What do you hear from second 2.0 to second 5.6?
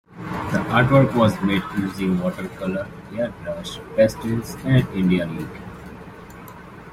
watercolor airbrush, pastels, and India ink.